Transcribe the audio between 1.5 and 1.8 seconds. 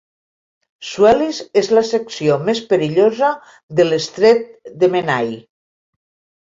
és